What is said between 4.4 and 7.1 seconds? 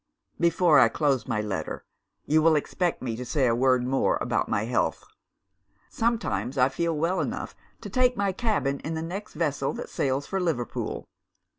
my health. Sometimes I feel